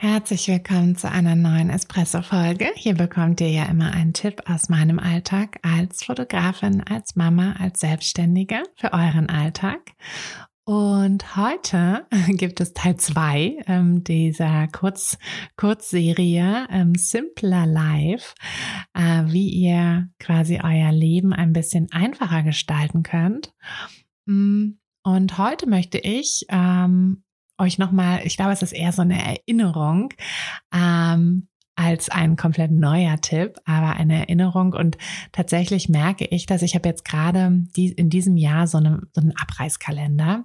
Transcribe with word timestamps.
Herzlich 0.00 0.46
willkommen 0.46 0.94
zu 0.94 1.10
einer 1.10 1.34
neuen 1.34 1.70
Espresso-Folge. 1.70 2.70
Hier 2.76 2.94
bekommt 2.94 3.40
ihr 3.40 3.50
ja 3.50 3.64
immer 3.64 3.90
einen 3.90 4.12
Tipp 4.12 4.40
aus 4.48 4.68
meinem 4.68 5.00
Alltag 5.00 5.58
als 5.62 6.04
Fotografin, 6.04 6.84
als 6.88 7.16
Mama, 7.16 7.56
als 7.58 7.80
Selbstständige 7.80 8.62
für 8.76 8.92
euren 8.92 9.28
Alltag. 9.28 9.80
Und 10.62 11.34
heute 11.36 12.06
gibt 12.28 12.60
es 12.60 12.74
Teil 12.74 12.96
zwei 12.98 13.56
ähm, 13.66 14.04
dieser 14.04 14.68
Kurz 14.68 15.18
Kurzserie 15.56 16.68
ähm, 16.70 16.94
Simpler 16.94 17.66
Life, 17.66 18.34
äh, 18.94 19.24
wie 19.26 19.48
ihr 19.48 20.10
quasi 20.20 20.60
euer 20.62 20.92
Leben 20.92 21.32
ein 21.32 21.52
bisschen 21.52 21.88
einfacher 21.90 22.44
gestalten 22.44 23.02
könnt. 23.02 23.52
Mm, 24.26 24.74
und 25.02 25.38
heute 25.38 25.68
möchte 25.68 25.98
ich 25.98 26.46
ähm, 26.50 27.24
euch 27.58 27.78
nochmal, 27.78 28.20
ich 28.24 28.36
glaube, 28.36 28.52
es 28.52 28.62
ist 28.62 28.72
eher 28.72 28.92
so 28.92 29.02
eine 29.02 29.22
Erinnerung, 29.22 30.12
ähm, 30.74 31.48
als 31.78 32.08
ein 32.08 32.34
komplett 32.34 32.72
neuer 32.72 33.20
Tipp, 33.20 33.58
aber 33.64 33.94
eine 33.94 34.18
Erinnerung. 34.18 34.72
Und 34.72 34.98
tatsächlich 35.30 35.88
merke 35.88 36.24
ich, 36.24 36.46
dass 36.46 36.62
ich 36.62 36.74
habe 36.74 36.88
jetzt 36.88 37.04
gerade 37.04 37.52
die, 37.76 37.92
in 37.92 38.10
diesem 38.10 38.36
Jahr 38.36 38.66
so, 38.66 38.78
eine, 38.78 39.02
so 39.12 39.20
einen 39.20 39.36
Abreißkalender, 39.36 40.44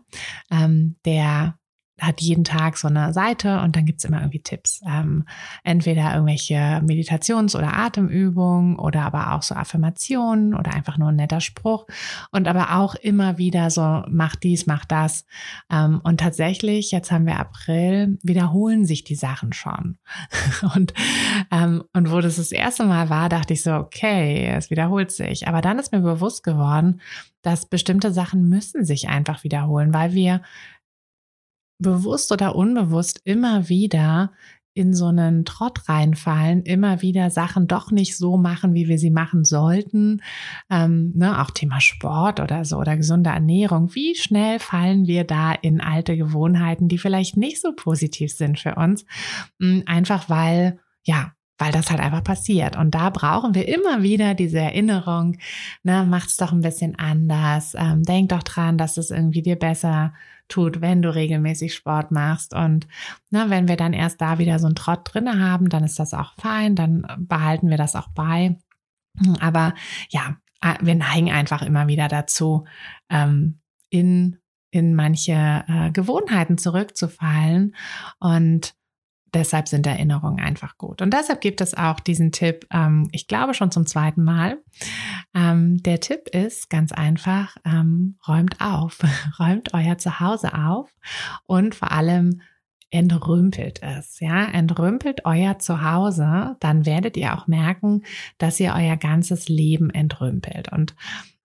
ähm, 0.51 0.97
der 1.05 1.57
hat 1.99 2.21
jeden 2.21 2.43
Tag 2.43 2.77
so 2.77 2.87
eine 2.87 3.13
Seite 3.13 3.61
und 3.61 3.75
dann 3.75 3.85
gibt's 3.85 4.03
immer 4.03 4.19
irgendwie 4.19 4.41
Tipps. 4.41 4.81
Ähm, 4.87 5.25
entweder 5.63 6.13
irgendwelche 6.13 6.81
Meditations- 6.83 7.55
oder 7.55 7.77
Atemübungen 7.77 8.77
oder 8.77 9.03
aber 9.03 9.33
auch 9.33 9.43
so 9.43 9.53
Affirmationen 9.53 10.55
oder 10.55 10.73
einfach 10.73 10.97
nur 10.97 11.09
ein 11.09 11.17
netter 11.17 11.39
Spruch. 11.39 11.85
Und 12.31 12.47
aber 12.47 12.75
auch 12.75 12.95
immer 12.95 13.37
wieder 13.37 13.69
so, 13.69 14.03
mach 14.09 14.35
dies, 14.35 14.65
mach 14.65 14.85
das. 14.85 15.25
Ähm, 15.71 16.01
und 16.03 16.19
tatsächlich, 16.19 16.91
jetzt 16.91 17.11
haben 17.11 17.27
wir 17.27 17.39
April, 17.39 18.17
wiederholen 18.23 18.85
sich 18.85 19.03
die 19.03 19.15
Sachen 19.15 19.53
schon. 19.53 19.97
und, 20.75 20.93
ähm, 21.51 21.83
und 21.93 22.11
wo 22.11 22.21
das 22.21 22.37
das 22.37 22.51
erste 22.51 22.85
Mal 22.85 23.09
war, 23.09 23.29
dachte 23.29 23.53
ich 23.53 23.61
so, 23.61 23.73
okay, 23.73 24.47
es 24.47 24.71
wiederholt 24.71 25.11
sich. 25.11 25.47
Aber 25.47 25.61
dann 25.61 25.77
ist 25.77 25.91
mir 25.91 26.01
bewusst 26.01 26.43
geworden, 26.43 27.01
dass 27.43 27.65
bestimmte 27.65 28.11
Sachen 28.11 28.49
müssen 28.49 28.85
sich 28.85 29.09
einfach 29.09 29.43
wiederholen, 29.43 29.93
weil 29.93 30.13
wir 30.13 30.41
bewusst 31.83 32.31
oder 32.31 32.55
unbewusst 32.55 33.21
immer 33.23 33.69
wieder 33.69 34.31
in 34.75 34.93
so 34.93 35.05
einen 35.05 35.45
Trott 35.45 35.87
reinfallen, 35.87 36.63
immer 36.63 37.01
wieder 37.01 37.29
Sachen 37.29 37.67
doch 37.67 37.91
nicht 37.91 38.17
so 38.17 38.37
machen, 38.37 38.73
wie 38.73 38.87
wir 38.87 38.97
sie 38.97 39.11
machen 39.11 39.45
sollten. 39.45 40.21
Ähm, 40.69 41.11
ne, 41.15 41.39
auch 41.41 41.51
Thema 41.51 41.79
Sport 41.79 42.39
oder 42.39 42.65
so 42.65 42.77
oder 42.77 42.97
gesunde 42.97 43.29
Ernährung. 43.29 43.93
Wie 43.93 44.15
schnell 44.15 44.57
fallen 44.59 45.05
wir 45.05 45.25
da 45.25 45.51
in 45.53 45.79
alte 45.79 46.17
Gewohnheiten, 46.17 46.87
die 46.87 46.97
vielleicht 46.97 47.37
nicht 47.37 47.61
so 47.61 47.73
positiv 47.73 48.31
sind 48.33 48.59
für 48.59 48.75
uns? 48.75 49.05
Hm, 49.59 49.83
einfach 49.85 50.27
weil, 50.29 50.79
ja, 51.03 51.33
weil 51.57 51.71
das 51.71 51.89
halt 51.89 51.99
einfach 51.99 52.23
passiert. 52.23 52.75
Und 52.75 52.95
da 52.95 53.09
brauchen 53.09 53.55
wir 53.55 53.67
immer 53.67 54.01
wieder 54.01 54.33
diese 54.33 54.59
Erinnerung, 54.59 55.37
ne, 55.83 56.03
macht's 56.03 56.37
doch 56.37 56.51
ein 56.51 56.61
bisschen 56.61 56.97
anders, 56.97 57.75
ähm, 57.77 58.03
denk 58.03 58.29
doch 58.29 58.43
dran, 58.43 58.77
dass 58.77 58.97
es 58.97 59.11
irgendwie 59.11 59.41
dir 59.41 59.57
besser 59.57 60.13
tut, 60.47 60.81
wenn 60.81 61.01
du 61.01 61.13
regelmäßig 61.13 61.73
Sport 61.73 62.11
machst. 62.11 62.53
Und 62.53 62.87
na, 63.29 63.49
wenn 63.49 63.67
wir 63.67 63.77
dann 63.77 63.93
erst 63.93 64.21
da 64.21 64.39
wieder 64.39 64.59
so 64.59 64.67
einen 64.67 64.75
Trott 64.75 65.01
drinne 65.03 65.39
haben, 65.39 65.69
dann 65.69 65.83
ist 65.83 65.99
das 65.99 66.13
auch 66.13 66.33
fein, 66.35 66.75
dann 66.75 67.05
behalten 67.17 67.69
wir 67.69 67.77
das 67.77 67.95
auch 67.95 68.09
bei. 68.09 68.57
Aber 69.39 69.73
ja, 70.09 70.37
wir 70.81 70.95
neigen 70.95 71.31
einfach 71.31 71.61
immer 71.61 71.87
wieder 71.87 72.07
dazu, 72.07 72.65
ähm, 73.09 73.59
in, 73.89 74.37
in 74.71 74.95
manche 74.95 75.65
äh, 75.67 75.91
Gewohnheiten 75.91 76.57
zurückzufallen. 76.57 77.75
Und 78.19 78.75
deshalb 79.33 79.67
sind 79.67 79.87
Erinnerungen 79.87 80.39
einfach 80.39 80.77
gut. 80.77 81.01
Und 81.01 81.13
deshalb 81.13 81.41
gibt 81.41 81.61
es 81.61 81.73
auch 81.73 81.99
diesen 81.99 82.31
Tipp, 82.31 82.65
ähm, 82.71 83.09
ich 83.11 83.27
glaube 83.27 83.53
schon 83.53 83.71
zum 83.71 83.85
zweiten 83.85 84.23
Mal. 84.23 84.59
Ähm, 85.33 85.81
der 85.83 85.99
Tipp 85.99 86.29
ist 86.29 86.69
ganz 86.69 86.91
einfach, 86.91 87.57
ähm, 87.65 88.17
räumt 88.27 88.61
auf, 88.61 88.99
räumt 89.39 89.73
euer 89.73 89.97
Zuhause 89.97 90.53
auf 90.53 90.89
und 91.45 91.75
vor 91.75 91.91
allem 91.91 92.41
entrümpelt 92.89 93.81
es, 93.81 94.19
ja, 94.19 94.45
entrümpelt 94.45 95.25
euer 95.25 95.57
Zuhause, 95.57 96.55
dann 96.59 96.85
werdet 96.85 97.17
ihr 97.17 97.33
auch 97.33 97.47
merken, 97.47 98.03
dass 98.37 98.59
ihr 98.59 98.73
euer 98.75 98.97
ganzes 98.97 99.49
Leben 99.49 99.89
entrümpelt. 99.89 100.71
Und 100.71 100.95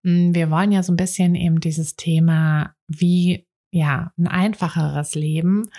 mh, 0.03 0.12
hm, 0.12 0.34
wir 0.34 0.50
wollen 0.50 0.72
ja 0.72 0.82
so 0.82 0.93
ein 0.93 0.98
bisschen 0.98 1.34
eben 1.34 1.60
dieses 1.60 1.97
Thema, 1.97 2.75
wie 2.87 3.47
ja, 3.71 4.12
ein 4.19 4.28
einfacheres 4.28 5.15
Leben 5.15 5.71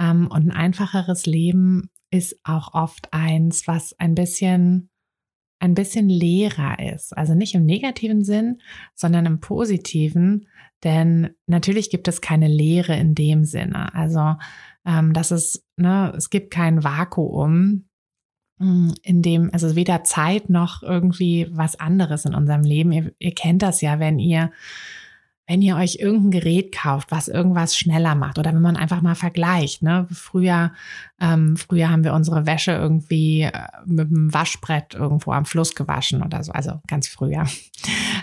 ähm, 0.00 0.26
und 0.28 0.48
ein 0.48 0.52
einfacheres 0.52 1.26
Leben 1.26 1.90
ist 2.10 2.40
auch 2.42 2.74
oft 2.74 3.12
eins, 3.12 3.68
was 3.68 3.94
ein 3.98 4.14
bisschen 4.14 4.90
ein 5.62 5.74
bisschen 5.74 6.08
leerer 6.08 6.78
ist. 6.94 7.16
Also 7.16 7.34
nicht 7.34 7.54
im 7.54 7.66
negativen 7.66 8.24
Sinn, 8.24 8.62
sondern 8.94 9.26
im 9.26 9.40
positiven. 9.40 10.48
Denn 10.82 11.30
natürlich 11.46 11.90
gibt 11.90 12.08
es 12.08 12.22
keine 12.22 12.48
Leere 12.48 12.96
in 12.96 13.14
dem 13.14 13.44
Sinne. 13.44 13.94
Also 13.94 14.36
ähm, 14.86 15.12
das 15.12 15.30
ist, 15.30 15.62
ne, 15.76 16.14
es 16.16 16.30
gibt 16.30 16.50
kein 16.50 16.82
Vakuum, 16.82 17.84
hm, 18.58 18.94
in 19.02 19.20
dem, 19.20 19.50
also 19.52 19.76
weder 19.76 20.02
Zeit 20.02 20.48
noch 20.48 20.82
irgendwie 20.82 21.46
was 21.50 21.78
anderes 21.78 22.24
in 22.24 22.34
unserem 22.34 22.62
Leben. 22.62 22.90
Ihr, 22.90 23.12
ihr 23.18 23.34
kennt 23.34 23.60
das 23.60 23.82
ja, 23.82 24.00
wenn 24.00 24.18
ihr 24.18 24.52
wenn 25.50 25.62
ihr 25.62 25.74
euch 25.74 25.96
irgendein 25.98 26.30
Gerät 26.30 26.70
kauft, 26.70 27.10
was 27.10 27.26
irgendwas 27.26 27.76
schneller 27.76 28.14
macht 28.14 28.38
oder 28.38 28.54
wenn 28.54 28.62
man 28.62 28.76
einfach 28.76 29.02
mal 29.02 29.16
vergleicht, 29.16 29.82
ne? 29.82 30.06
Früher, 30.12 30.72
ähm, 31.20 31.56
früher 31.56 31.90
haben 31.90 32.04
wir 32.04 32.14
unsere 32.14 32.46
Wäsche 32.46 32.70
irgendwie 32.70 33.42
äh, 33.42 33.52
mit 33.84 34.12
dem 34.12 34.32
Waschbrett 34.32 34.94
irgendwo 34.94 35.32
am 35.32 35.46
Fluss 35.46 35.74
gewaschen 35.74 36.22
oder 36.22 36.44
so, 36.44 36.52
also 36.52 36.80
ganz 36.86 37.08
früher. 37.08 37.46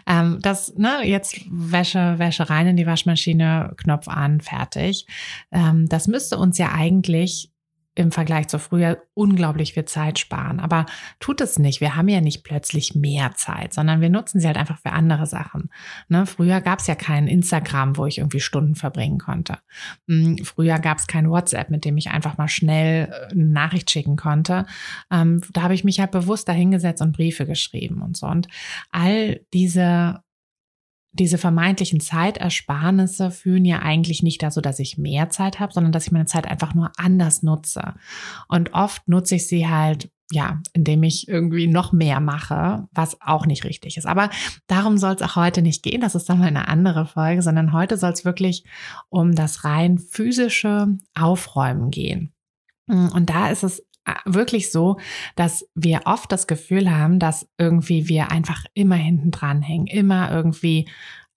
Ähm, 0.09 0.39
das, 0.41 0.73
ne, 0.77 1.01
jetzt 1.03 1.41
Wäsche, 1.49 2.17
Wäsche 2.17 2.49
rein 2.49 2.67
in 2.67 2.77
die 2.77 2.85
Waschmaschine, 2.85 3.73
Knopf 3.75 4.07
an, 4.07 4.39
fertig. 4.39 5.05
Ähm, 5.51 5.89
das 5.89 6.07
müsste 6.07 6.37
uns 6.37 6.57
ja 6.57 6.71
eigentlich 6.71 7.51
im 7.97 8.11
Vergleich 8.11 8.47
zu 8.47 8.59
früher 8.59 9.01
unglaublich 9.15 9.73
viel 9.73 9.85
Zeit 9.85 10.19
sparen. 10.19 10.59
Aber 10.59 10.85
tut 11.19 11.41
es 11.41 11.57
nicht. 11.57 11.81
Wir 11.81 11.95
haben 11.95 12.07
ja 12.07 12.21
nicht 12.21 12.43
plötzlich 12.43 12.93
mehr 12.93 13.31
Zeit, 13.35 13.73
sondern 13.73 14.01
wir 14.01 14.09
nutzen 14.09 14.39
sie 14.39 14.45
halt 14.45 14.57
einfach 14.57 14.77
für 14.77 14.91
andere 14.91 15.25
Sachen. 15.25 15.71
Ne? 16.07 16.27
Früher 16.27 16.61
gab 16.61 16.79
es 16.79 16.87
ja 16.87 16.93
kein 16.93 17.27
Instagram, 17.27 17.97
wo 17.97 18.05
ich 18.05 18.19
irgendwie 18.19 18.39
Stunden 18.39 18.75
verbringen 18.75 19.17
konnte. 19.17 19.57
Hm, 20.07 20.37
früher 20.43 20.77
gab 20.77 20.99
es 20.99 21.07
kein 21.07 21.29
WhatsApp, 21.29 21.71
mit 21.71 21.85
dem 21.85 21.97
ich 21.97 22.11
einfach 22.11 22.37
mal 22.37 22.47
schnell 22.47 23.09
äh, 23.11 23.31
eine 23.31 23.45
Nachricht 23.45 23.89
schicken 23.89 24.15
konnte. 24.15 24.67
Ähm, 25.11 25.41
da 25.53 25.63
habe 25.63 25.73
ich 25.73 25.83
mich 25.83 25.99
halt 25.99 26.11
bewusst 26.11 26.47
dahingesetzt 26.47 27.01
und 27.01 27.17
Briefe 27.17 27.47
geschrieben 27.47 28.03
und 28.03 28.15
so. 28.15 28.27
Und 28.27 28.47
all 28.91 29.41
diese 29.53 30.21
diese 31.19 31.37
vermeintlichen 31.37 31.99
Zeitersparnisse 31.99 33.31
führen 33.31 33.65
ja 33.65 33.79
eigentlich 33.79 34.23
nicht 34.23 34.41
dazu, 34.41 34.61
dass 34.61 34.79
ich 34.79 34.97
mehr 34.97 35.29
Zeit 35.29 35.59
habe, 35.59 35.73
sondern 35.73 35.91
dass 35.91 36.07
ich 36.07 36.11
meine 36.11 36.25
Zeit 36.25 36.47
einfach 36.47 36.73
nur 36.73 36.91
anders 36.97 37.43
nutze. 37.43 37.95
Und 38.47 38.73
oft 38.73 39.07
nutze 39.07 39.35
ich 39.35 39.47
sie 39.47 39.67
halt 39.67 40.09
ja, 40.29 40.61
indem 40.73 41.03
ich 41.03 41.27
irgendwie 41.27 41.67
noch 41.67 41.93
mehr 41.93 42.19
mache, 42.19 42.87
was 42.91 43.21
auch 43.21 43.45
nicht 43.45 43.63
richtig 43.63 43.95
ist. 43.97 44.05
Aber 44.05 44.29
darum 44.67 44.97
soll 44.97 45.13
es 45.13 45.21
auch 45.21 45.37
heute 45.37 45.61
nicht 45.61 45.83
gehen. 45.83 46.01
Das 46.01 46.15
ist 46.15 46.27
dann 46.27 46.39
mal 46.39 46.47
eine 46.47 46.67
andere 46.67 47.05
Folge, 47.05 47.41
sondern 47.41 47.71
heute 47.71 47.97
soll 47.97 48.11
es 48.11 48.25
wirklich 48.25 48.65
um 49.07 49.35
das 49.35 49.63
rein 49.63 49.97
physische 49.97 50.97
Aufräumen 51.15 51.91
gehen. 51.91 52.33
Und 52.87 53.29
da 53.29 53.49
ist 53.49 53.63
es 53.63 53.85
wirklich 54.25 54.71
so, 54.71 54.97
dass 55.35 55.67
wir 55.75 56.01
oft 56.05 56.31
das 56.31 56.47
Gefühl 56.47 56.91
haben, 56.91 57.19
dass 57.19 57.47
irgendwie 57.57 58.07
wir 58.07 58.31
einfach 58.31 58.63
immer 58.73 58.95
hinten 58.95 59.31
dran 59.31 59.61
hängen, 59.61 59.87
immer 59.87 60.31
irgendwie 60.31 60.87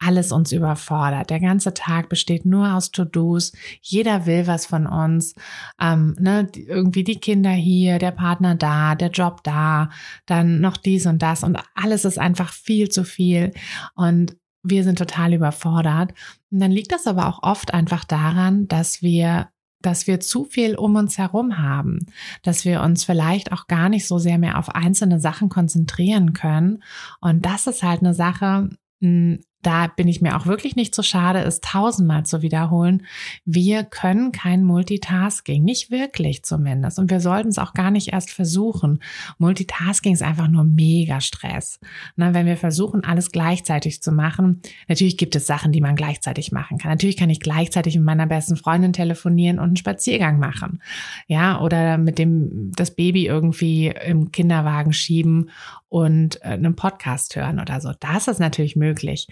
alles 0.00 0.32
uns 0.32 0.50
überfordert. 0.50 1.28
Der 1.30 1.40
ganze 1.40 1.74
Tag 1.74 2.08
besteht 2.08 2.46
nur 2.46 2.74
aus 2.74 2.90
To-Dos. 2.90 3.52
Jeder 3.82 4.24
will 4.24 4.46
was 4.46 4.64
von 4.64 4.86
uns. 4.86 5.34
Ähm, 5.80 6.16
ne, 6.18 6.48
irgendwie 6.54 7.04
die 7.04 7.20
Kinder 7.20 7.50
hier, 7.50 7.98
der 7.98 8.10
Partner 8.10 8.54
da, 8.54 8.94
der 8.94 9.10
Job 9.10 9.44
da, 9.44 9.90
dann 10.26 10.60
noch 10.60 10.78
dies 10.78 11.06
und 11.06 11.20
das 11.20 11.44
und 11.44 11.58
alles 11.74 12.04
ist 12.06 12.18
einfach 12.18 12.52
viel 12.52 12.88
zu 12.88 13.04
viel 13.04 13.52
und 13.94 14.36
wir 14.62 14.84
sind 14.84 14.98
total 14.98 15.34
überfordert. 15.34 16.12
Und 16.50 16.60
dann 16.60 16.70
liegt 16.70 16.92
das 16.92 17.06
aber 17.06 17.28
auch 17.28 17.42
oft 17.42 17.72
einfach 17.72 18.04
daran, 18.04 18.68
dass 18.68 19.02
wir 19.02 19.48
dass 19.82 20.06
wir 20.06 20.20
zu 20.20 20.44
viel 20.44 20.76
um 20.76 20.96
uns 20.96 21.18
herum 21.18 21.58
haben, 21.58 22.06
dass 22.42 22.64
wir 22.64 22.82
uns 22.82 23.04
vielleicht 23.04 23.52
auch 23.52 23.66
gar 23.66 23.88
nicht 23.88 24.06
so 24.06 24.18
sehr 24.18 24.38
mehr 24.38 24.58
auf 24.58 24.68
einzelne 24.70 25.20
Sachen 25.20 25.48
konzentrieren 25.48 26.32
können. 26.32 26.82
Und 27.20 27.44
das 27.46 27.66
ist 27.66 27.82
halt 27.82 28.00
eine 28.00 28.14
Sache, 28.14 28.70
hm, 29.00 29.40
da 29.62 29.88
bin 29.88 30.08
ich 30.08 30.22
mir 30.22 30.36
auch 30.36 30.46
wirklich 30.46 30.74
nicht 30.74 30.94
so 30.94 31.02
schade, 31.02 31.40
es 31.40 31.60
tausendmal 31.60 32.24
zu 32.24 32.40
wiederholen. 32.40 33.06
Wir 33.44 33.84
können 33.84 34.32
kein 34.32 34.64
Multitasking, 34.64 35.62
nicht 35.62 35.90
wirklich 35.90 36.42
zumindest. 36.44 36.98
Und 36.98 37.10
wir 37.10 37.20
sollten 37.20 37.48
es 37.48 37.58
auch 37.58 37.74
gar 37.74 37.90
nicht 37.90 38.12
erst 38.12 38.30
versuchen. 38.30 39.02
Multitasking 39.38 40.14
ist 40.14 40.22
einfach 40.22 40.48
nur 40.48 40.64
mega 40.64 41.20
Stress. 41.20 41.78
Na, 42.16 42.32
wenn 42.32 42.46
wir 42.46 42.56
versuchen, 42.56 43.04
alles 43.04 43.32
gleichzeitig 43.32 44.02
zu 44.02 44.12
machen, 44.12 44.62
natürlich 44.88 45.18
gibt 45.18 45.36
es 45.36 45.46
Sachen, 45.46 45.72
die 45.72 45.82
man 45.82 45.96
gleichzeitig 45.96 46.52
machen 46.52 46.78
kann. 46.78 46.90
Natürlich 46.90 47.18
kann 47.18 47.30
ich 47.30 47.40
gleichzeitig 47.40 47.96
mit 47.96 48.04
meiner 48.04 48.26
besten 48.26 48.56
Freundin 48.56 48.94
telefonieren 48.94 49.58
und 49.58 49.66
einen 49.66 49.76
Spaziergang 49.76 50.38
machen. 50.38 50.80
Ja, 51.26 51.60
oder 51.60 51.98
mit 51.98 52.18
dem, 52.18 52.72
das 52.74 52.94
Baby 52.94 53.26
irgendwie 53.26 53.88
im 53.88 54.32
Kinderwagen 54.32 54.94
schieben 54.94 55.50
und 55.90 56.40
äh, 56.42 56.50
einen 56.50 56.76
Podcast 56.76 57.36
hören 57.36 57.60
oder 57.60 57.80
so. 57.80 57.92
Das 57.98 58.28
ist 58.28 58.38
natürlich 58.38 58.76
möglich. 58.76 59.26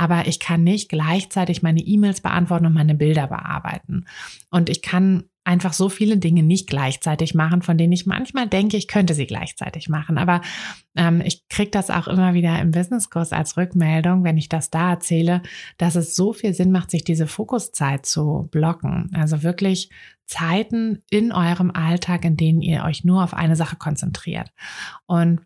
Aber 0.00 0.26
ich 0.26 0.40
kann 0.40 0.64
nicht 0.64 0.88
gleichzeitig 0.88 1.60
meine 1.60 1.80
E-Mails 1.80 2.22
beantworten 2.22 2.64
und 2.64 2.72
meine 2.72 2.94
Bilder 2.94 3.26
bearbeiten. 3.26 4.06
Und 4.48 4.70
ich 4.70 4.80
kann 4.80 5.24
einfach 5.44 5.74
so 5.74 5.90
viele 5.90 6.16
Dinge 6.16 6.42
nicht 6.42 6.68
gleichzeitig 6.68 7.34
machen, 7.34 7.60
von 7.60 7.76
denen 7.76 7.92
ich 7.92 8.06
manchmal 8.06 8.46
denke, 8.46 8.78
ich 8.78 8.88
könnte 8.88 9.12
sie 9.12 9.26
gleichzeitig 9.26 9.90
machen. 9.90 10.16
Aber 10.16 10.40
ähm, 10.96 11.20
ich 11.22 11.46
kriege 11.48 11.70
das 11.70 11.90
auch 11.90 12.08
immer 12.08 12.32
wieder 12.32 12.58
im 12.60 12.70
Businesskurs 12.70 13.32
als 13.32 13.58
Rückmeldung, 13.58 14.24
wenn 14.24 14.38
ich 14.38 14.48
das 14.48 14.70
da 14.70 14.92
erzähle, 14.92 15.42
dass 15.76 15.96
es 15.96 16.16
so 16.16 16.32
viel 16.32 16.54
Sinn 16.54 16.72
macht, 16.72 16.90
sich 16.90 17.04
diese 17.04 17.26
Fokuszeit 17.26 18.06
zu 18.06 18.48
blocken. 18.50 19.10
Also 19.12 19.42
wirklich 19.42 19.90
Zeiten 20.24 21.02
in 21.10 21.30
eurem 21.30 21.70
Alltag, 21.72 22.24
in 22.24 22.38
denen 22.38 22.62
ihr 22.62 22.84
euch 22.84 23.04
nur 23.04 23.22
auf 23.22 23.34
eine 23.34 23.56
Sache 23.56 23.76
konzentriert. 23.76 24.50
Und 25.04 25.42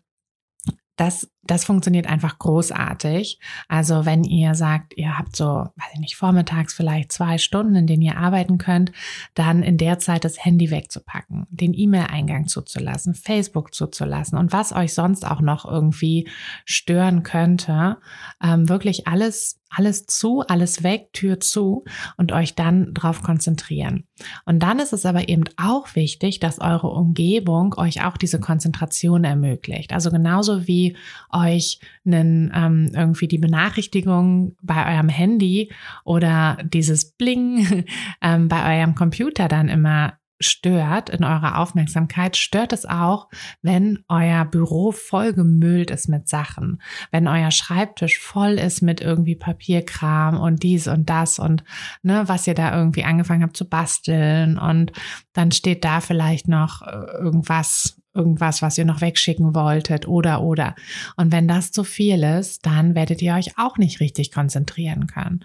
das, 0.95 1.29
das 1.45 1.65
funktioniert 1.65 2.07
einfach 2.07 2.39
großartig. 2.39 3.39
Also 3.67 4.05
wenn 4.05 4.23
ihr 4.23 4.55
sagt, 4.55 4.97
ihr 4.97 5.17
habt 5.17 5.35
so, 5.35 5.45
weiß 5.45 5.93
ich 5.93 5.99
nicht, 5.99 6.15
vormittags 6.15 6.73
vielleicht 6.73 7.11
zwei 7.11 7.37
Stunden, 7.37 7.75
in 7.75 7.87
denen 7.87 8.01
ihr 8.01 8.17
arbeiten 8.17 8.57
könnt, 8.57 8.91
dann 9.33 9.63
in 9.63 9.77
der 9.77 9.99
Zeit 9.99 10.25
das 10.25 10.43
Handy 10.43 10.71
wegzupacken, 10.71 11.45
den 11.49 11.73
E-Mail-Eingang 11.73 12.47
zuzulassen, 12.47 13.13
Facebook 13.13 13.73
zuzulassen 13.73 14.37
und 14.37 14.53
was 14.53 14.73
euch 14.73 14.93
sonst 14.93 15.25
auch 15.25 15.41
noch 15.41 15.65
irgendwie 15.65 16.27
stören 16.65 17.23
könnte, 17.23 17.97
ähm, 18.41 18.67
wirklich 18.69 19.07
alles 19.07 19.59
alles 19.75 20.05
zu, 20.05 20.41
alles 20.41 20.83
weg, 20.83 21.09
Tür 21.13 21.39
zu 21.39 21.83
und 22.17 22.31
euch 22.31 22.55
dann 22.55 22.93
drauf 22.93 23.21
konzentrieren. 23.21 24.05
Und 24.45 24.59
dann 24.59 24.79
ist 24.79 24.93
es 24.93 25.05
aber 25.05 25.27
eben 25.27 25.43
auch 25.57 25.95
wichtig, 25.95 26.39
dass 26.39 26.59
eure 26.59 26.87
Umgebung 26.87 27.75
euch 27.77 28.03
auch 28.05 28.17
diese 28.17 28.39
Konzentration 28.39 29.23
ermöglicht. 29.23 29.91
Also 29.91 30.11
genauso 30.11 30.67
wie 30.67 30.95
euch 31.35 31.79
einen, 32.05 32.51
ähm, 32.55 32.91
irgendwie 32.93 33.27
die 33.27 33.37
Benachrichtigung 33.37 34.55
bei 34.61 34.95
eurem 34.95 35.09
Handy 35.09 35.71
oder 36.03 36.57
dieses 36.63 37.11
Bling 37.11 37.85
ähm, 38.21 38.47
bei 38.47 38.79
eurem 38.79 38.95
Computer 38.95 39.47
dann 39.47 39.69
immer 39.69 40.13
stört 40.39 41.09
in 41.09 41.23
eurer 41.23 41.59
Aufmerksamkeit, 41.59 42.35
stört 42.35 42.73
es 42.73 42.85
auch, 42.85 43.29
wenn 43.61 44.03
euer 44.09 44.45
Büro 44.45 44.91
vollgemüllt 44.91 45.91
ist 45.91 46.09
mit 46.09 46.27
Sachen, 46.27 46.81
wenn 47.11 47.27
euer 47.27 47.51
Schreibtisch 47.51 48.19
voll 48.19 48.53
ist 48.53 48.81
mit 48.81 49.01
irgendwie 49.01 49.35
Papierkram 49.35 50.39
und 50.39 50.63
dies 50.63 50.87
und 50.87 51.09
das 51.09 51.39
und 51.39 51.63
ne, 52.03 52.23
was 52.27 52.47
ihr 52.47 52.53
da 52.53 52.77
irgendwie 52.77 53.05
angefangen 53.05 53.43
habt 53.43 53.57
zu 53.57 53.67
basteln 53.67 54.57
und 54.57 54.91
dann 55.33 55.51
steht 55.51 55.85
da 55.85 56.01
vielleicht 56.01 56.47
noch 56.47 56.81
äh, 56.81 57.17
irgendwas 57.17 58.01
irgendwas, 58.15 58.61
was 58.61 58.77
ihr 58.77 58.85
noch 58.85 59.01
wegschicken 59.01 59.53
wolltet 59.53 60.07
oder 60.07 60.41
oder. 60.41 60.75
Und 61.17 61.31
wenn 61.31 61.47
das 61.47 61.71
zu 61.71 61.83
viel 61.83 62.23
ist, 62.23 62.65
dann 62.65 62.95
werdet 62.95 63.21
ihr 63.21 63.35
euch 63.35 63.57
auch 63.57 63.77
nicht 63.77 63.99
richtig 63.99 64.31
konzentrieren 64.31 65.07
können. 65.07 65.43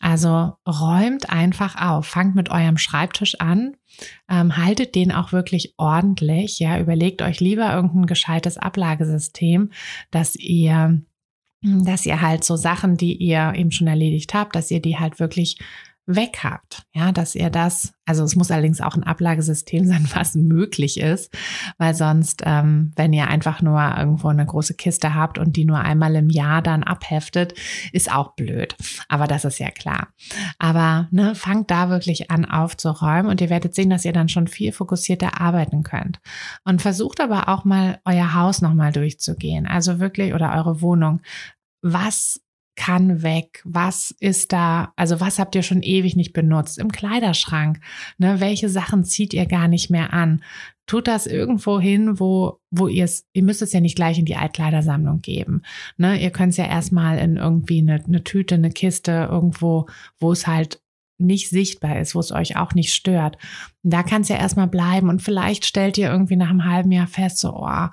Also 0.00 0.54
räumt 0.66 1.30
einfach 1.30 1.76
auf, 1.80 2.06
fangt 2.06 2.34
mit 2.34 2.50
eurem 2.50 2.78
Schreibtisch 2.78 3.40
an, 3.40 3.76
ähm, 4.30 4.56
haltet 4.56 4.94
den 4.94 5.12
auch 5.12 5.32
wirklich 5.32 5.74
ordentlich, 5.76 6.58
ja, 6.58 6.78
überlegt 6.78 7.22
euch 7.22 7.40
lieber 7.40 7.72
irgendein 7.72 8.06
gescheites 8.06 8.56
Ablagesystem, 8.56 9.70
dass 10.10 10.36
ihr 10.36 11.02
dass 11.62 12.06
ihr 12.06 12.22
halt 12.22 12.42
so 12.42 12.56
Sachen, 12.56 12.96
die 12.96 13.14
ihr 13.16 13.52
eben 13.54 13.70
schon 13.70 13.86
erledigt 13.86 14.32
habt, 14.32 14.56
dass 14.56 14.70
ihr 14.70 14.80
die 14.80 14.98
halt 14.98 15.20
wirklich 15.20 15.58
weg 16.06 16.40
habt. 16.42 16.82
Ja, 16.92 17.12
dass 17.12 17.34
ihr 17.34 17.50
das, 17.50 17.92
also 18.04 18.24
es 18.24 18.34
muss 18.34 18.50
allerdings 18.50 18.80
auch 18.80 18.94
ein 18.94 19.04
Ablagesystem 19.04 19.84
sein, 19.86 20.08
was 20.14 20.34
möglich 20.34 21.00
ist, 21.00 21.32
weil 21.78 21.94
sonst, 21.94 22.42
ähm, 22.44 22.92
wenn 22.96 23.12
ihr 23.12 23.28
einfach 23.28 23.62
nur 23.62 23.80
irgendwo 23.96 24.28
eine 24.28 24.44
große 24.44 24.74
Kiste 24.74 25.14
habt 25.14 25.38
und 25.38 25.56
die 25.56 25.64
nur 25.64 25.78
einmal 25.78 26.14
im 26.16 26.30
Jahr 26.30 26.62
dann 26.62 26.82
abheftet, 26.82 27.54
ist 27.92 28.12
auch 28.12 28.34
blöd. 28.34 28.76
Aber 29.08 29.26
das 29.26 29.44
ist 29.44 29.58
ja 29.58 29.70
klar. 29.70 30.08
Aber 30.58 31.08
ne, 31.10 31.34
fangt 31.34 31.70
da 31.70 31.90
wirklich 31.90 32.30
an 32.30 32.44
aufzuräumen 32.44 33.30
und 33.30 33.40
ihr 33.40 33.50
werdet 33.50 33.74
sehen, 33.74 33.90
dass 33.90 34.04
ihr 34.04 34.12
dann 34.12 34.28
schon 34.28 34.46
viel 34.46 34.72
fokussierter 34.72 35.40
arbeiten 35.40 35.82
könnt. 35.82 36.20
Und 36.64 36.82
versucht 36.82 37.20
aber 37.20 37.48
auch 37.48 37.64
mal 37.64 38.00
euer 38.04 38.34
Haus 38.34 38.62
nochmal 38.62 38.92
durchzugehen. 38.92 39.66
Also 39.66 40.00
wirklich, 40.00 40.34
oder 40.34 40.54
eure 40.54 40.80
Wohnung. 40.80 41.20
Was 41.82 42.40
kann 42.80 43.22
weg? 43.22 43.60
Was 43.66 44.10
ist 44.20 44.54
da? 44.54 44.94
Also 44.96 45.20
was 45.20 45.38
habt 45.38 45.54
ihr 45.54 45.62
schon 45.62 45.82
ewig 45.82 46.16
nicht 46.16 46.32
benutzt? 46.32 46.78
Im 46.78 46.90
Kleiderschrank. 46.90 47.78
Ne? 48.16 48.40
Welche 48.40 48.70
Sachen 48.70 49.04
zieht 49.04 49.34
ihr 49.34 49.44
gar 49.44 49.68
nicht 49.68 49.90
mehr 49.90 50.14
an? 50.14 50.42
Tut 50.86 51.06
das 51.06 51.26
irgendwo 51.26 51.78
hin, 51.78 52.18
wo, 52.18 52.58
wo 52.70 52.88
ihr 52.88 53.04
es, 53.04 53.28
ihr 53.34 53.42
müsst 53.42 53.60
es 53.60 53.74
ja 53.74 53.80
nicht 53.80 53.96
gleich 53.96 54.18
in 54.18 54.24
die 54.24 54.36
Altkleidersammlung 54.36 55.20
geben. 55.20 55.60
Ne? 55.98 56.18
Ihr 56.22 56.30
könnt 56.30 56.52
es 56.52 56.56
ja 56.56 56.64
erstmal 56.64 57.18
in 57.18 57.36
irgendwie 57.36 57.80
eine, 57.80 58.02
eine 58.02 58.24
Tüte, 58.24 58.54
eine 58.54 58.70
Kiste, 58.70 59.28
irgendwo, 59.30 59.86
wo 60.18 60.32
es 60.32 60.46
halt 60.46 60.80
nicht 61.20 61.48
sichtbar 61.48 61.98
ist, 61.98 62.14
wo 62.14 62.20
es 62.20 62.32
euch 62.32 62.56
auch 62.56 62.74
nicht 62.74 62.92
stört. 62.92 63.36
da 63.82 64.02
kann 64.02 64.22
es 64.22 64.28
ja 64.28 64.36
erstmal 64.36 64.66
bleiben 64.66 65.08
und 65.08 65.22
vielleicht 65.22 65.64
stellt 65.64 65.96
ihr 65.96 66.10
irgendwie 66.10 66.36
nach 66.36 66.50
einem 66.50 66.66
halben 66.66 66.92
Jahr 66.92 67.06
fest, 67.06 67.38
so, 67.38 67.54
oh, 67.54 67.86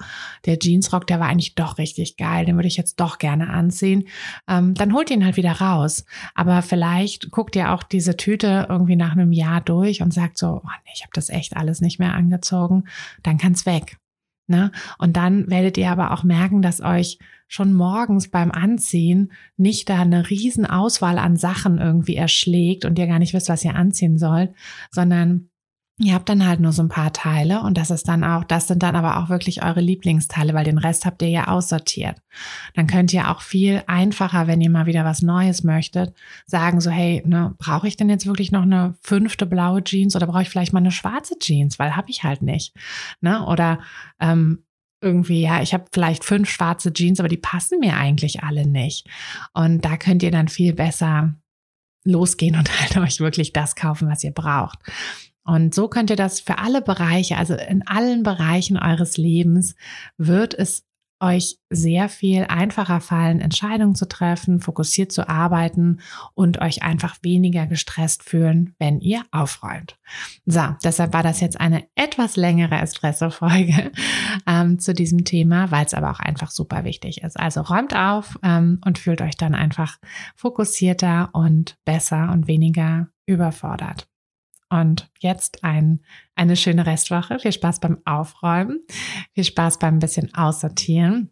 der 0.46 0.60
Jeansrock, 0.60 1.08
der 1.08 1.22
war 1.22 1.28
eigentlich 1.28 1.56
doch 1.56 1.78
richtig 1.78 2.18
geil, 2.18 2.46
den 2.46 2.56
würde 2.56 2.68
ich 2.68 2.76
jetzt 2.76 3.00
doch 3.00 3.20
gerne 3.20 3.50
anziehen. 3.50 4.08
Ähm, 4.50 4.74
dann 4.74 4.94
holt 4.94 5.10
ihn 5.12 5.24
halt 5.24 5.38
wieder 5.38 5.54
raus. 5.54 6.04
Aber 6.36 6.62
vielleicht 6.62 7.32
guckt 7.32 7.56
ihr 7.56 7.72
auch 7.72 7.84
diese 7.84 8.18
Tüte 8.18 8.68
irgendwie 8.70 8.98
nach 8.98 9.14
einem 9.14 9.32
Jahr 9.32 9.62
durch 9.62 10.02
und 10.02 10.14
sagt 10.14 10.38
so, 10.38 10.62
oh 10.64 10.70
nee, 10.86 10.92
ich 10.94 11.04
habe 11.04 11.12
das 11.14 11.30
echt 11.30 11.56
alles 11.56 11.80
nicht 11.80 12.00
mehr 12.00 12.14
angezogen. 12.14 12.84
Dann 13.24 13.38
kann 13.38 13.54
es 13.54 13.66
weg. 13.66 13.98
Ne? 14.48 14.72
Und 14.98 15.18
dann 15.18 15.50
werdet 15.50 15.78
ihr 15.78 15.92
aber 15.92 16.12
auch 16.12 16.24
merken, 16.24 16.62
dass 16.62 16.82
euch 16.82 17.20
schon 17.48 17.74
morgens 17.74 18.30
beim 18.30 18.52
Anziehen 18.52 19.32
nicht 19.56 19.90
da 19.90 20.02
eine 20.02 20.30
riesen 20.30 20.66
Auswahl 20.66 21.18
an 21.18 21.38
Sachen 21.38 21.78
irgendwie 21.80 22.16
erschlägt 22.16 22.86
und 22.86 23.00
ihr 23.00 23.08
gar 23.08 23.20
nicht 23.20 23.34
wisst, 23.34 23.50
was 23.50 23.64
ihr 23.64 23.76
anziehen 23.76 24.18
sollt, 24.18 24.54
sondern 24.92 25.50
Ihr 26.00 26.14
habt 26.14 26.30
dann 26.30 26.46
halt 26.46 26.60
nur 26.60 26.74
so 26.74 26.84
ein 26.84 26.90
paar 26.90 27.12
Teile 27.12 27.62
und 27.62 27.76
das 27.76 27.90
ist 27.90 28.08
dann 28.08 28.24
auch, 28.24 28.44
das 28.44 28.68
sind 28.68 28.84
dann 28.84 28.96
aber 28.96 29.18
auch 29.18 29.30
wirklich 29.30 29.64
eure 29.64 29.82
Lieblingsteile, 29.82 30.54
weil 30.54 30.64
den 30.64 30.78
Rest 30.78 31.08
habt 31.08 31.24
ihr 31.24 31.30
ja 31.30 31.48
aussortiert. 31.48 32.22
Dann 32.76 32.86
könnt 32.86 33.12
ihr 33.14 33.32
auch 33.32 33.42
viel 33.42 33.82
einfacher, 33.88 34.46
wenn 34.46 34.62
ihr 34.62 34.70
mal 34.70 34.86
wieder 34.86 35.06
was 35.06 35.24
Neues 35.24 35.64
möchtet, 35.64 36.14
sagen 36.46 36.82
so, 36.82 36.92
hey, 36.92 37.24
ne, 37.26 37.56
brauche 37.58 37.88
ich 37.88 37.98
denn 37.98 38.10
jetzt 38.10 38.28
wirklich 38.28 38.52
noch 38.52 38.62
eine 38.62 38.94
fünfte 39.02 39.48
blaue 39.48 39.84
Jeans 39.84 40.16
oder 40.16 40.28
brauche 40.28 40.44
ich 40.44 40.50
vielleicht 40.50 40.72
mal 40.72 40.82
eine 40.82 40.92
schwarze 40.92 41.40
Jeans, 41.40 41.80
weil 41.80 41.96
habe 41.96 42.12
ich 42.12 42.24
halt 42.24 42.44
nicht. 42.44 42.76
Ne? 43.20 43.44
Oder 43.48 43.80
ähm, 44.20 44.67
irgendwie, 45.02 45.42
ja, 45.42 45.62
ich 45.62 45.74
habe 45.74 45.86
vielleicht 45.92 46.24
fünf 46.24 46.50
schwarze 46.50 46.92
Jeans, 46.92 47.20
aber 47.20 47.30
die 47.30 47.38
passen 47.38 47.80
mir 47.80 47.98
eigentlich 47.98 48.44
alle 48.44 48.68
nicht. 48.68 49.08
Und 49.54 49.86
da 49.86 49.98
könnt 49.98 50.24
ihr 50.24 50.32
dann 50.32 50.48
viel 50.48 50.74
besser 50.74 51.36
losgehen 52.04 52.56
und 52.56 52.70
halt 52.82 52.98
euch 52.98 53.20
wirklich 53.20 53.54
das 53.54 53.76
kaufen, 53.76 54.10
was 54.10 54.24
ihr 54.24 54.32
braucht. 54.32 54.80
Und 55.44 55.74
so 55.74 55.88
könnt 55.88 56.10
ihr 56.10 56.18
das 56.18 56.42
für 56.42 56.58
alle 56.58 56.82
Bereiche, 56.82 57.38
also 57.38 57.56
in 57.56 57.88
allen 57.88 58.24
Bereichen 58.24 58.78
eures 58.78 59.16
Lebens, 59.16 59.76
wird 60.18 60.54
es 60.54 60.87
euch 61.20 61.58
sehr 61.70 62.10
viel 62.10 62.46
einfacher 62.48 63.02
fallen, 63.02 63.40
Entscheidungen 63.40 63.96
zu 63.96 64.08
treffen, 64.08 64.60
fokussiert 64.60 65.12
zu 65.12 65.28
arbeiten 65.28 66.00
und 66.34 66.60
euch 66.62 66.84
einfach 66.84 67.18
weniger 67.22 67.66
gestresst 67.68 68.24
fühlen, 68.24 68.76
wenn 68.80 69.00
ihr 69.00 69.24
aufräumt. 69.32 69.98
So, 70.46 70.62
deshalb 70.84 71.14
war 71.14 71.24
das 71.24 71.40
jetzt 71.40 71.60
eine 71.60 71.86
etwas 71.96 72.36
längere 72.36 72.76
Espresso-Folge 72.76 73.92
ähm, 74.48 74.80
zu 74.80 74.94
diesem 74.94 75.26
Thema, 75.26 75.72
weil 75.72 75.86
es 75.86 75.94
aber 75.94 76.12
auch 76.12 76.20
einfach 76.20 76.52
super 76.52 76.84
wichtig 76.84 77.24
ist. 77.24 77.40
Also 77.40 77.62
räumt 77.62 77.96
auf 77.96 78.40
ähm, 78.44 78.80
und 78.86 79.00
fühlt 79.00 79.22
euch 79.22 79.36
dann 79.36 79.56
einfach 79.56 79.98
fokussierter 80.36 81.30
und 81.34 81.78
besser 81.86 82.32
und 82.32 82.48
weniger 82.48 83.08
überfordert. 83.26 84.08
Und 84.70 85.10
jetzt 85.20 85.64
ein, 85.64 86.02
eine 86.36 86.56
schöne 86.56 86.86
Restwoche. 86.86 87.40
Viel 87.40 87.54
Spaß 87.54 87.80
beim 87.80 88.00
Aufräumen. 88.06 88.82
Viel 89.34 89.46
Spaß 89.46 89.80
beim 89.80 90.00
bisschen 90.00 90.34
Aussortieren. 90.34 91.32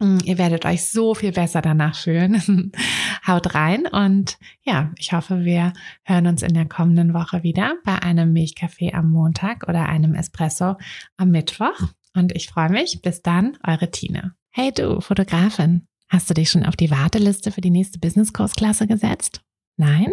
Mm, 0.00 0.18
ihr 0.24 0.38
werdet 0.38 0.64
euch 0.64 0.84
so 0.84 1.14
viel 1.14 1.32
besser 1.32 1.60
danach 1.60 1.96
fühlen. 1.96 2.72
Haut 3.26 3.54
rein 3.54 3.86
und 3.86 4.38
ja, 4.62 4.92
ich 4.96 5.12
hoffe, 5.12 5.44
wir 5.44 5.72
hören 6.04 6.28
uns 6.28 6.42
in 6.42 6.54
der 6.54 6.66
kommenden 6.66 7.14
Woche 7.14 7.42
wieder 7.42 7.74
bei 7.84 8.00
einem 8.00 8.32
Milchkaffee 8.32 8.94
am 8.94 9.10
Montag 9.10 9.68
oder 9.68 9.88
einem 9.88 10.14
Espresso 10.14 10.76
am 11.16 11.30
Mittwoch. 11.30 11.78
Und 12.14 12.34
ich 12.34 12.48
freue 12.48 12.70
mich. 12.70 13.02
Bis 13.02 13.22
dann, 13.22 13.58
eure 13.66 13.90
Tine. 13.90 14.34
Hey 14.50 14.72
du, 14.72 15.00
Fotografin. 15.00 15.86
Hast 16.08 16.30
du 16.30 16.34
dich 16.34 16.50
schon 16.50 16.64
auf 16.64 16.74
die 16.74 16.90
Warteliste 16.90 17.50
für 17.50 17.60
die 17.60 17.70
nächste 17.70 17.98
Business-Kursklasse 17.98 18.86
gesetzt? 18.86 19.42
Nein? 19.76 20.12